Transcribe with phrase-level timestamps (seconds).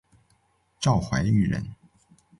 [0.79, 1.63] 赵怀玉人。